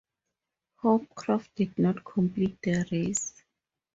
Hopcroft 0.81 1.51
did 1.53 1.77
not 1.77 2.03
complete 2.03 2.59
the 2.63 2.83
race. 2.91 3.35